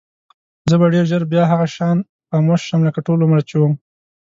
[0.69, 1.97] زه به ډېر ژر بیا هغه شان
[2.29, 3.73] خاموشه شم لکه ټول عمر چې وم.